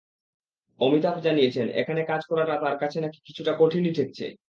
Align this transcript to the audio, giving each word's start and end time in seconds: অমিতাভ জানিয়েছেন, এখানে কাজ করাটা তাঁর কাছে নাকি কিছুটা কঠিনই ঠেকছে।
অমিতাভ 0.79 1.15
জানিয়েছেন, 1.21 1.67
এখানে 1.71 2.01
কাজ 2.03 2.21
করাটা 2.29 2.55
তাঁর 2.57 2.75
কাছে 2.77 2.97
নাকি 3.01 3.19
কিছুটা 3.25 3.51
কঠিনই 3.59 3.93
ঠেকছে। 3.93 4.25